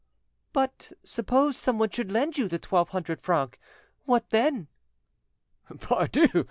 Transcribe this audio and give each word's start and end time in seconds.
"But 0.51 0.93
suppose 1.03 1.57
someone 1.57 1.91
should 1.91 2.11
lend 2.11 2.35
you 2.35 2.47
the 2.47 2.57
twelve 2.57 2.89
hundred 2.89 3.21
francs, 3.21 3.59
what 4.05 4.31
then?" 4.31 4.67
"Pardieu! 5.79 6.29